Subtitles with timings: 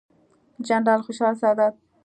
[0.67, 1.75] جنرال خوشحال سادات،